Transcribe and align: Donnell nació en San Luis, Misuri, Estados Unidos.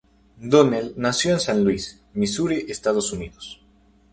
Donnell 0.49 0.95
nació 0.97 1.33
en 1.33 1.39
San 1.39 1.63
Luis, 1.63 2.01
Misuri, 2.15 2.65
Estados 2.69 3.11
Unidos. 3.13 3.61